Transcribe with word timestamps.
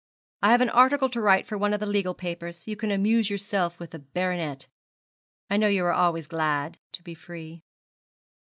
'I 0.41 0.51
have 0.53 0.61
an 0.61 0.71
article 0.71 1.09
to 1.09 1.21
write 1.21 1.45
for 1.45 1.59
one 1.59 1.75
of 1.75 1.79
the 1.79 1.85
legal 1.85 2.15
papers. 2.15 2.67
You 2.67 2.75
can 2.75 2.89
amuse 2.89 3.29
yourself 3.29 3.77
with 3.77 3.91
the 3.91 3.99
baronet. 3.99 4.65
I 5.47 5.57
know 5.57 5.67
you 5.67 5.85
are 5.85 5.93
always 5.93 6.25
glad 6.25 6.79
to 6.93 7.03
be 7.03 7.13
free.' 7.13 7.63